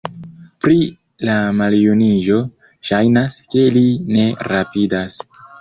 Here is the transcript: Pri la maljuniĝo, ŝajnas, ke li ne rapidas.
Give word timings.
Pri 0.63 0.77
la 1.29 1.35
maljuniĝo, 1.59 2.39
ŝajnas, 2.91 3.39
ke 3.55 3.67
li 3.79 3.87
ne 4.17 4.27
rapidas. 4.55 5.25